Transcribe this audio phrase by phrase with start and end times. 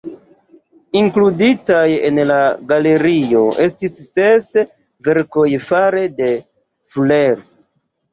[0.99, 2.37] Inkluditaj en la
[2.71, 4.47] galerio estis ses
[5.09, 6.31] verkoj fare de
[6.95, 7.45] Fuller.